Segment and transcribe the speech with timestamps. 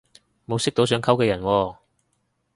[0.47, 1.77] 冇識到想溝嘅人喎